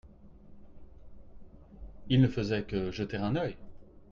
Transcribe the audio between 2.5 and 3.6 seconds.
que jeter un œil.